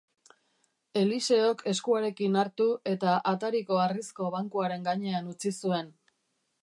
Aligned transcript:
Eliseok 1.01 1.61
eskuarekin 1.71 2.39
hartu 2.43 2.67
eta 2.93 3.13
atariko 3.33 3.79
harrizko 3.83 4.31
bankuaren 4.37 4.89
gainean 4.89 5.31
utzi 5.35 5.53
zuen. 5.59 5.95